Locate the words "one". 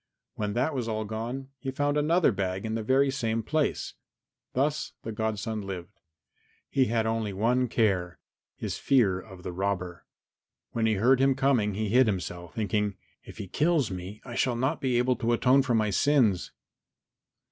7.33-7.67